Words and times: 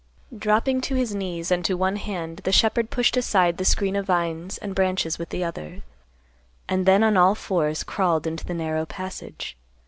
Dropping 0.35 0.81
to 0.81 0.95
his 0.95 1.13
knees 1.13 1.51
and 1.51 1.63
to 1.63 1.75
one 1.77 1.97
hand 1.97 2.37
the 2.37 2.51
shepherd 2.51 2.89
pushed 2.89 3.15
aside 3.15 3.57
the 3.57 3.63
screen 3.65 3.95
of 3.95 4.07
vines 4.07 4.57
and 4.57 4.73
branches 4.73 5.19
with 5.19 5.29
the 5.29 5.43
other, 5.43 5.83
and 6.67 6.87
then 6.87 7.03
on 7.03 7.17
all 7.17 7.35
fours 7.35 7.83
crawled 7.83 8.25
into 8.25 8.43
the 8.43 8.55
narrow 8.55 8.87
passage. 8.87 9.55